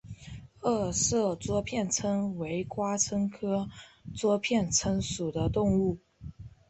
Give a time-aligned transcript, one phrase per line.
[0.61, 3.69] 二色桌片参为瓜参科
[4.15, 5.99] 桌片参属的动物。